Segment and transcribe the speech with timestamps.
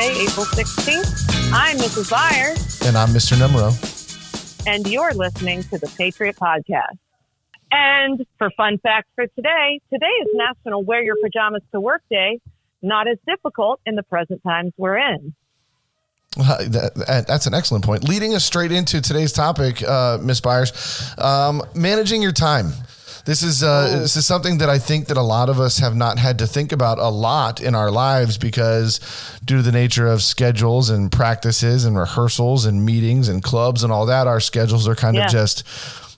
[0.00, 1.52] Thursday, April 16th.
[1.52, 2.10] I'm Mrs.
[2.10, 2.80] Byers.
[2.86, 3.38] And I'm Mr.
[3.38, 3.72] Numero.
[4.66, 6.98] And you're listening to the Patriot Podcast.
[7.70, 12.40] And for fun facts for today, today is National Wear Your Pajamas to Work Day.
[12.82, 15.34] Not as difficult in the present times we're in.
[16.38, 18.08] Uh, that, that's an excellent point.
[18.08, 22.72] Leading us straight into today's topic, uh, Miss Byers, um, managing your time.
[23.30, 24.00] This is uh, oh.
[24.00, 26.48] this is something that I think that a lot of us have not had to
[26.48, 28.98] think about a lot in our lives because
[29.44, 33.92] due to the nature of schedules and practices and rehearsals and meetings and clubs and
[33.92, 35.26] all that, our schedules are kind yeah.
[35.26, 35.64] of just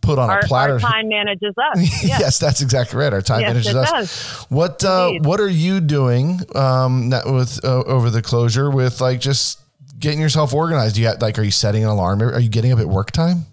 [0.00, 0.72] put on our, a platter.
[0.72, 1.76] Our time manages us.
[2.02, 2.20] Yes.
[2.20, 3.12] yes, that's exactly right.
[3.12, 3.90] Our time yes, manages us.
[3.90, 4.46] Does.
[4.48, 9.60] What uh, what are you doing um, with uh, over the closure with like just
[9.98, 10.96] getting yourself organized?
[10.96, 12.22] You got like, are you setting an alarm?
[12.22, 13.44] Are you getting up at work time?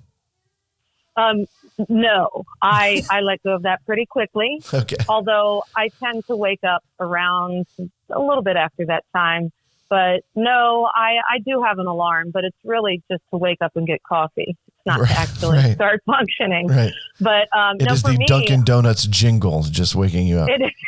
[1.18, 1.48] Um,
[1.90, 4.62] no, I I let go of that pretty quickly.
[4.74, 4.96] Okay.
[5.08, 7.68] Although I tend to wake up around
[8.10, 9.52] a little bit after that time.
[9.90, 13.76] But no, I, I do have an alarm, but it's really just to wake up
[13.76, 14.55] and get coffee.
[14.68, 15.76] It's not right, to actually right.
[15.76, 16.68] start functioning.
[16.68, 16.94] Right.
[17.20, 20.50] But um, it no, is the me, Dunkin' Donuts jingle just waking you up.
[20.50, 20.72] It is.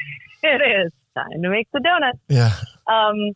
[0.45, 2.19] It is time to make the donuts.
[2.27, 2.51] Yeah.
[2.85, 3.31] Um,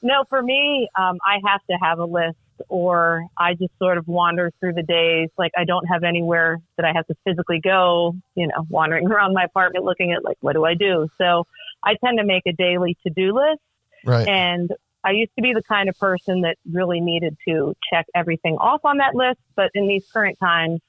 [0.00, 2.36] no, for me, um, I have to have a list
[2.68, 5.28] or I just sort of wander through the days.
[5.38, 9.34] Like I don't have anywhere that I have to physically go, you know, wandering around
[9.34, 11.08] my apartment looking at like, what do I do?
[11.18, 11.46] So
[11.82, 13.60] I tend to make a daily to do list.
[14.04, 14.26] Right.
[14.26, 14.70] And
[15.04, 18.80] I used to be the kind of person that really needed to check everything off
[18.84, 19.40] on that list.
[19.56, 20.80] But in these current times,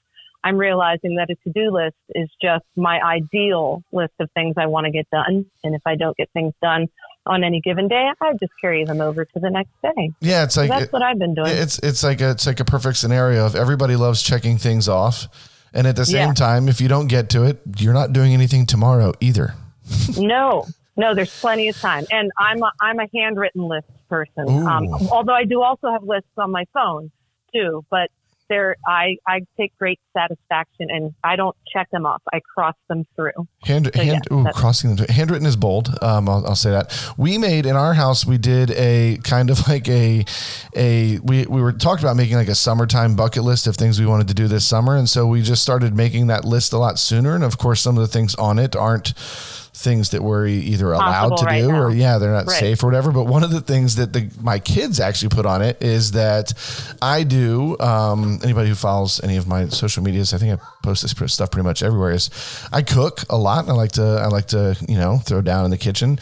[0.44, 4.66] I'm realizing that a to do list is just my ideal list of things I
[4.68, 5.46] want to get done.
[5.64, 6.88] And if I don't get things done,
[7.26, 10.12] on any given day, I just carry them over to the next day.
[10.20, 11.52] Yeah, it's like so that's it, what I've been doing.
[11.52, 15.28] It's it's like a, it's like a perfect scenario of everybody loves checking things off,
[15.74, 16.34] and at the same yeah.
[16.34, 19.56] time, if you don't get to it, you're not doing anything tomorrow either.
[20.18, 20.66] no,
[20.98, 24.48] no, there's plenty of time, and I'm a, I'm a handwritten list person.
[24.68, 27.12] Um, although I do also have lists on my phone
[27.54, 28.10] too, but
[28.54, 32.22] there I, I take great satisfaction and I don't check them off.
[32.32, 33.32] I cross them through.
[33.64, 35.08] Hand, so hand ooh, crossing them.
[35.08, 35.90] Handwritten is bold.
[36.02, 37.14] Um, I'll, I'll, say that.
[37.18, 38.26] We made in our house.
[38.26, 40.26] We did a kind of like a
[40.76, 44.06] a we we were talked about making like a summertime bucket list of things we
[44.06, 47.00] wanted to do this summer, and so we just started making that list a lot
[47.00, 47.36] sooner.
[47.36, 49.14] And of course, some of the things on it aren't
[49.76, 51.82] things that we're either allowed Possible to right do now.
[51.82, 52.60] or yeah they're not right.
[52.60, 55.64] safe or whatever but one of the things that the, my kids actually put on
[55.64, 56.54] it is that
[57.02, 61.02] i do um, anybody who follows any of my social medias i think i post
[61.02, 62.30] this stuff pretty much everywhere is
[62.72, 65.72] i cook a lot i like to i like to you know throw down in
[65.72, 66.20] the kitchen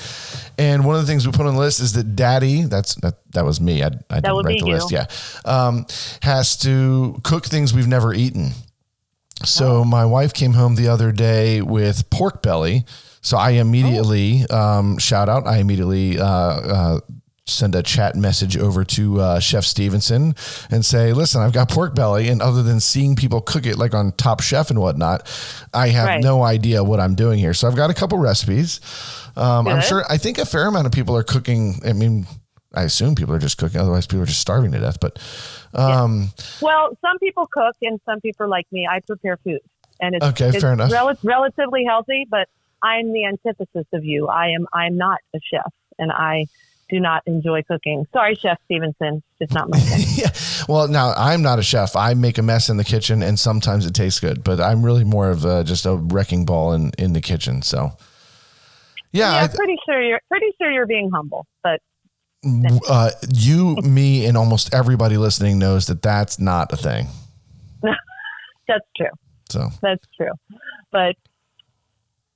[0.58, 3.16] and one of the things we put on the list is that daddy that's that,
[3.34, 4.74] that was me i, I didn't write the you.
[4.74, 5.08] list yeah
[5.44, 5.86] um,
[6.22, 8.52] has to cook things we've never eaten
[9.44, 9.86] so oh.
[9.86, 12.86] my wife came home the other day with pork belly
[13.22, 14.58] so I immediately oh.
[14.58, 15.46] um, shout out.
[15.46, 17.00] I immediately uh, uh,
[17.46, 20.36] send a chat message over to uh, Chef Stevenson
[20.72, 23.94] and say, "Listen, I've got pork belly, and other than seeing people cook it like
[23.94, 25.30] on Top Chef and whatnot,
[25.74, 26.24] I have right.
[26.24, 27.54] no idea what I'm doing here.
[27.54, 28.82] So I've got a couple recipes.
[29.36, 30.04] Um, I'm sure.
[30.10, 31.80] I think a fair amount of people are cooking.
[31.86, 32.26] I mean,
[32.74, 33.80] I assume people are just cooking.
[33.80, 35.00] Otherwise, people are just starving to death.
[35.00, 35.20] But
[35.74, 36.46] um, yeah.
[36.62, 38.88] well, some people cook, and some people like me.
[38.90, 39.60] I prepare food,
[40.00, 40.50] and it's okay.
[40.50, 40.92] It's fair enough.
[40.92, 42.48] Rel- relatively healthy, but
[42.84, 44.28] I'm the antithesis of you.
[44.28, 46.48] I am I'm not a chef and I
[46.90, 48.06] do not enjoy cooking.
[48.12, 49.24] Sorry, Chef Stevenson.
[49.40, 50.06] It's not my thing.
[50.18, 50.30] yeah.
[50.68, 51.96] Well, now I'm not a chef.
[51.96, 55.06] I make a mess in the kitchen and sometimes it tastes good, but I'm really
[55.06, 57.62] more of a, just a wrecking ball in, in the kitchen.
[57.62, 57.92] So
[59.14, 61.82] yeah, yeah I'm pretty sure you're pretty sure you're being humble, but
[62.44, 67.08] uh, you, me, and almost everybody listening knows that that's not a thing.
[68.68, 69.08] that's true.
[69.50, 70.32] So that's true.
[70.92, 71.16] But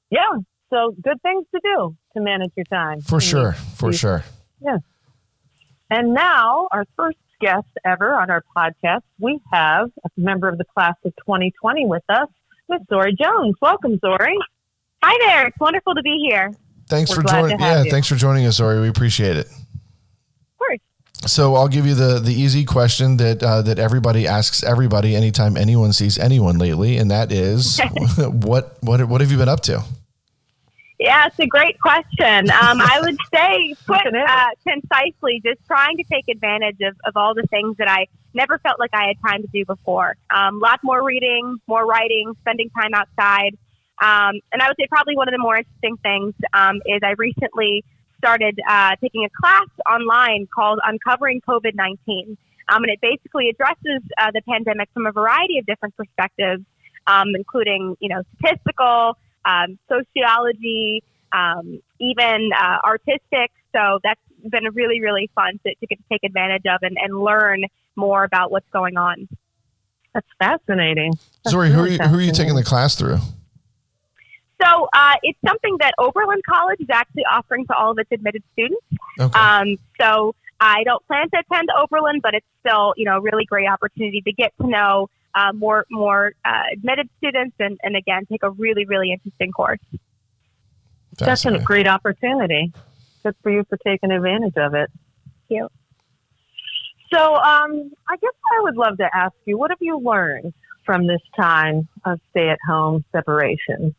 [0.09, 0.39] yeah.
[0.69, 3.01] So good things to do to manage your time.
[3.01, 3.53] For sure.
[3.75, 4.23] For sure.
[4.61, 4.77] Yeah.
[5.89, 10.65] And now our first guest ever on our podcast, we have a member of the
[10.65, 12.27] class of 2020 with us,
[12.67, 13.55] Miss Zori Jones.
[13.61, 14.37] Welcome, Zori.
[15.03, 15.47] Hi there.
[15.47, 16.51] It's wonderful to be here.
[16.89, 17.59] Thanks We're for joining.
[17.59, 17.91] Yeah, you.
[17.91, 18.81] thanks for joining us, Zori.
[18.81, 19.47] We appreciate it.
[21.25, 21.33] Of course.
[21.33, 25.57] So I'll give you the the easy question that uh, that everybody asks everybody anytime
[25.57, 27.79] anyone sees anyone lately, and that is,
[28.17, 29.83] what what what have you been up to?
[30.99, 32.49] Yeah, it's a great question.
[32.51, 37.33] Um, I would say, put uh, concisely, just trying to take advantage of, of all
[37.33, 40.15] the things that I never felt like I had time to do before.
[40.33, 43.57] Um, lots more reading, more writing, spending time outside.
[44.01, 47.15] Um, and I would say probably one of the more interesting things um, is I
[47.17, 47.83] recently
[48.17, 52.37] started uh, taking a class online called Uncovering COVID 19.
[52.67, 56.63] Um, and it basically addresses uh, the pandemic from a variety of different perspectives,
[57.05, 63.51] um, including, you know, statistical, um, sociology, um, even uh, artistic.
[63.75, 64.19] So that's
[64.49, 67.63] been really, really fun to, to get to take advantage of and, and learn
[67.95, 69.27] more about what's going on.
[70.13, 71.13] That's fascinating.
[71.43, 73.17] That's Zori, really who, are you, who are you taking the class through?
[74.65, 78.43] So uh, it's something that Oberlin College is actually offering to all of its admitted
[78.53, 78.83] students.
[79.19, 79.39] Okay.
[79.39, 83.45] Um, so I don't plan to attend Oberlin, but it's still, you know, a really
[83.45, 88.25] great opportunity to get to know uh, more more uh, admitted students and, and again
[88.31, 89.79] take a really really interesting course.
[91.17, 92.73] That's a great opportunity.
[93.23, 94.89] Good for you for taking advantage of it.
[95.49, 95.69] Thank you.
[97.13, 100.53] So, um, I guess I would love to ask you, what have you learned
[100.85, 103.95] from this time of stay-at-home separation?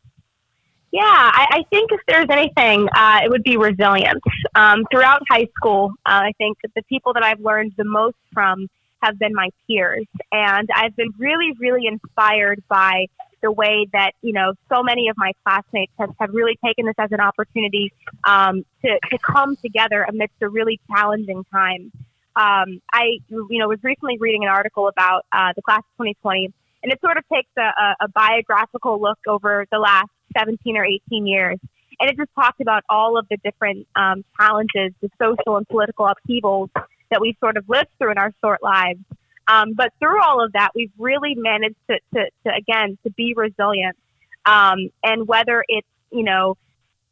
[0.97, 4.23] Yeah, I, I think if there's anything, uh, it would be resilience.
[4.55, 8.17] Um, throughout high school, uh, I think that the people that I've learned the most
[8.33, 8.67] from
[9.03, 10.07] have been my peers.
[10.33, 13.09] And I've been really, really inspired by
[13.43, 16.95] the way that, you know, so many of my classmates have, have really taken this
[16.97, 17.93] as an opportunity
[18.25, 21.93] um, to, to come together amidst a really challenging time.
[22.37, 26.55] Um, I, you know, was recently reading an article about uh, the class of 2020,
[26.87, 30.85] and it sort of takes a, a, a biographical look over the last 17 or
[30.85, 31.59] 18 years.
[31.99, 36.07] And it just talks about all of the different um, challenges, the social and political
[36.07, 36.71] upheavals
[37.11, 39.01] that we've sort of lived through in our short lives.
[39.49, 43.35] Um, but through all of that, we've really managed to, to, to again, to be
[43.35, 43.97] resilient.
[44.45, 46.57] Um, and whether it's, you know,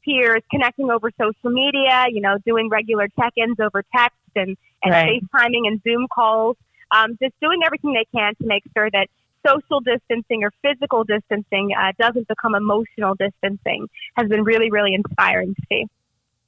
[0.05, 5.21] peers connecting over social media, you know, doing regular check-ins over text and, and right.
[5.35, 6.57] FaceTiming and Zoom calls,
[6.93, 9.09] um, just doing everything they can to make sure that
[9.47, 13.87] social distancing or physical distancing uh, doesn't become emotional distancing
[14.17, 15.85] has been really, really inspiring to see.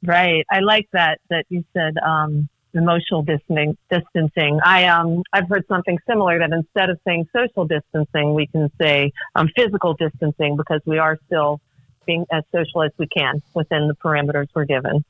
[0.02, 0.44] Right.
[0.50, 3.76] I like that, that you said, um, emotional distancing.
[3.90, 4.60] distancing.
[4.62, 9.12] I um I've heard something similar that instead of saying social distancing, we can say
[9.34, 11.60] um, physical distancing because we are still
[12.06, 15.04] being as social as we can within the parameters we're given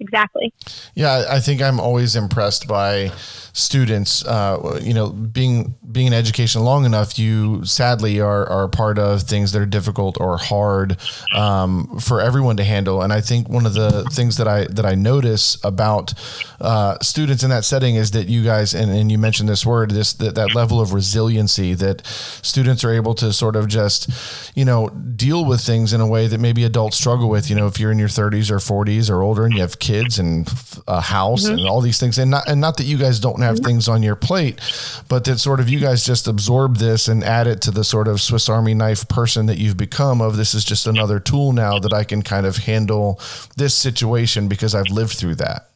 [0.00, 0.52] exactly.
[0.94, 3.12] Yeah, I think I'm always impressed by
[3.52, 4.24] students.
[4.24, 9.22] Uh, you know, being being in education long enough, you sadly are are part of
[9.22, 10.96] things that are difficult or hard
[11.36, 13.02] um, for everyone to handle.
[13.02, 16.14] And I think one of the things that I that I notice about
[16.60, 19.90] uh, students in that setting is that you guys and, and you mentioned this word
[19.90, 24.10] this that, that level of resiliency that students are able to sort of just
[24.56, 27.50] you know deal with things in a way that maybe adults struggle with.
[27.50, 29.89] You know, if you're in your 30s or 40s or older and you have kids
[29.90, 30.48] kids and
[30.86, 31.58] a house mm-hmm.
[31.58, 32.16] and all these things.
[32.18, 33.64] And not, and not that you guys don't have mm-hmm.
[33.64, 34.60] things on your plate,
[35.08, 38.06] but that sort of you guys just absorb this and add it to the sort
[38.06, 41.78] of Swiss Army knife person that you've become of this is just another tool now
[41.80, 43.18] that I can kind of handle
[43.56, 45.70] this situation because I've lived through that.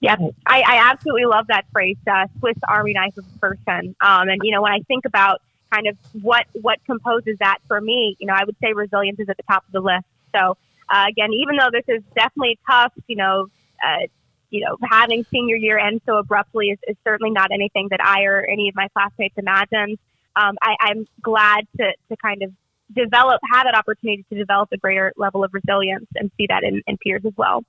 [0.00, 3.94] Yeah, I, I absolutely love that phrase, uh, Swiss Army knife of a person.
[4.00, 5.42] Um, and, you know, when I think about
[5.74, 9.28] kind of what, what composes that for me, you know, I would say resilience is
[9.28, 10.06] at the top of the list.
[10.34, 10.56] So,
[10.90, 13.46] uh, again, even though this is definitely tough, you know,
[13.84, 14.06] uh,
[14.50, 18.22] you know, having senior year end so abruptly is, is, certainly not anything that I
[18.24, 19.98] or any of my classmates imagined.
[20.36, 22.52] Um, I, am glad to, to kind of
[22.94, 26.82] develop, have that opportunity to develop a greater level of resilience and see that in,
[26.86, 27.64] in peers as well.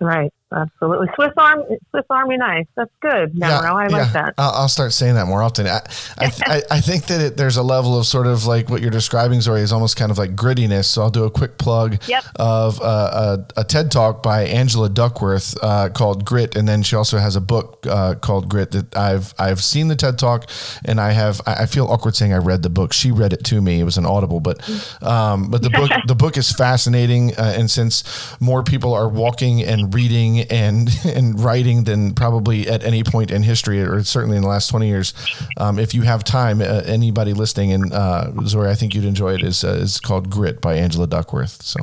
[0.00, 0.32] Right.
[0.54, 1.08] Absolutely.
[1.16, 2.68] Swiss Army, Swiss Army knife.
[2.76, 3.32] That's good.
[3.34, 4.34] yeah, I like that.
[4.38, 5.66] I'll, I'll, start saying that more often.
[5.66, 5.80] I,
[6.18, 8.90] I, I, I think that it, there's a level of sort of like what you're
[8.90, 10.84] describing, Zori, is almost kind of like grittiness.
[10.84, 12.24] So I'll do a quick plug yep.
[12.36, 16.94] of uh, a, a, TED talk by Angela Duckworth uh, called Grit, and then she
[16.94, 20.48] also has a book uh, called Grit that I've I've seen the TED talk,
[20.84, 22.92] and I have I feel awkward saying I read the book.
[22.92, 23.80] She read it to me.
[23.80, 24.60] It was an audible, but
[25.02, 28.04] um, but the book the book is fascinating, uh, and since
[28.40, 33.42] more people are walking and reading and and writing than probably at any point in
[33.42, 35.14] history, or certainly in the last twenty years.
[35.56, 39.34] Um, if you have time, uh, anybody listening, and uh, Zori, I think you'd enjoy
[39.34, 39.42] it.
[39.42, 41.62] is uh, is called Grit by Angela Duckworth.
[41.62, 41.80] So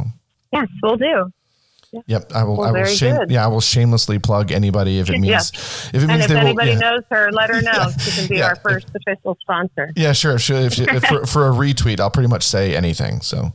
[0.51, 1.31] yes, we'll do.
[2.05, 2.57] Yep, I will.
[2.57, 5.27] Well, I will shame, yeah, I will shamelessly plug anybody if it means.
[5.27, 5.89] yes.
[5.93, 6.89] If it means and if anybody will, yeah.
[6.89, 7.91] knows her, let her know.
[7.99, 8.47] She can be yeah.
[8.47, 9.91] our first official sponsor.
[9.95, 10.39] Yeah, sure.
[10.39, 10.57] sure.
[10.57, 13.21] If, if for, for a retweet, I'll pretty much say anything.
[13.21, 13.53] So.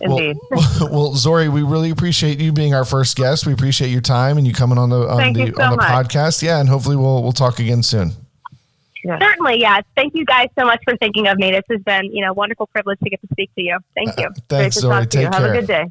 [0.00, 0.36] Indeed.
[0.50, 3.46] Well, well, Zori, we really appreciate you being our first guest.
[3.46, 5.76] We appreciate your time and you coming on the on Thank the so on the
[5.76, 5.86] much.
[6.08, 6.42] podcast.
[6.42, 8.12] Yeah, and hopefully we'll we'll talk again soon.
[9.04, 9.18] Yeah.
[9.18, 9.84] Certainly, yes.
[9.96, 11.50] Thank you guys so much for thinking of me.
[11.50, 13.78] This has been, you know, wonderful privilege to get to speak to you.
[13.94, 14.26] Thank you.
[14.26, 15.06] Uh, thanks, Zori.
[15.06, 15.30] Take you.
[15.30, 15.40] care.
[15.40, 15.90] Have a good day.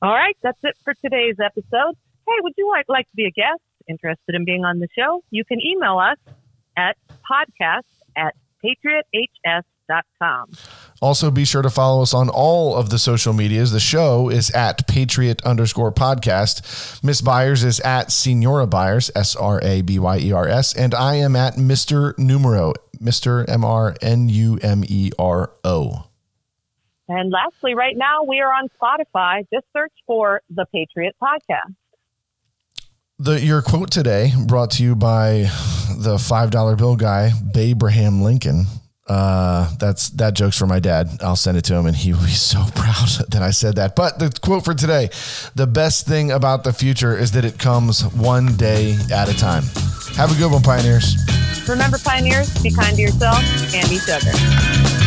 [0.00, 1.96] All right, that's it for today's episode.
[2.26, 3.60] Hey, would you like, like to be a guest?
[3.88, 5.24] Interested in being on the show?
[5.30, 6.18] You can email us
[6.76, 6.96] at
[7.28, 7.82] podcast
[8.16, 9.08] at patrioths
[11.00, 13.70] also, be sure to follow us on all of the social medias.
[13.70, 17.02] The show is at Patriot underscore podcast.
[17.02, 20.74] Miss Byers is at Senora Byers, S R A B Y E R S.
[20.74, 22.18] And I am at Mr.
[22.18, 23.48] Numero, Mr.
[23.48, 26.04] M R N U M E R O.
[27.08, 29.46] And lastly, right now we are on Spotify.
[29.52, 31.74] Just search for the Patriot Podcast.
[33.18, 35.50] The, your quote today brought to you by
[35.96, 38.66] the five dollar bill guy, Abraham Lincoln.
[39.08, 41.08] Uh, that's that joke's for my dad.
[41.22, 43.96] I'll send it to him, and he will be so proud that I said that.
[43.96, 45.10] But the quote for today:
[45.54, 49.64] the best thing about the future is that it comes one day at a time.
[50.16, 51.16] Have a good one, pioneers.
[51.68, 53.42] Remember, pioneers, be kind to yourself
[53.74, 54.97] and each other.